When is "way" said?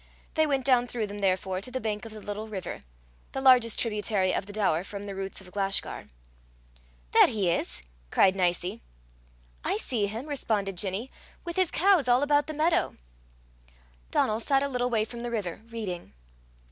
14.89-15.05